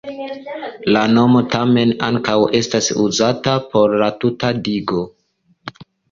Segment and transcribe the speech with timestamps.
[0.95, 5.05] La nomo tamen ankaŭ estas uzata por la tuta digo.